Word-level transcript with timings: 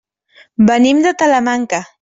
Venim 0.71 1.03
de 1.05 1.15
Talamanca. 1.21 1.87